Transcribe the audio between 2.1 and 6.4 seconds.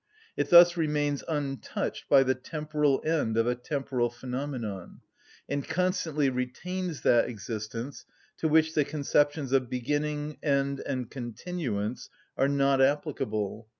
the temporal end of a temporal phenomenon, and constantly